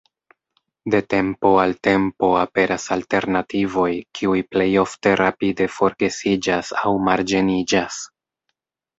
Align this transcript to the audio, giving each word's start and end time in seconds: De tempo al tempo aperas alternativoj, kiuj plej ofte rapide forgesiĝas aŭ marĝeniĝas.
De 0.93 0.99
tempo 1.13 1.49
al 1.63 1.73
tempo 1.87 2.29
aperas 2.43 2.85
alternativoj, 2.95 3.91
kiuj 4.19 4.37
plej 4.55 4.67
ofte 4.85 5.13
rapide 5.21 5.67
forgesiĝas 5.75 6.73
aŭ 6.85 6.95
marĝeniĝas. 7.09 8.01